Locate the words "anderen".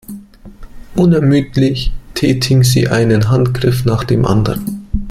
4.25-4.87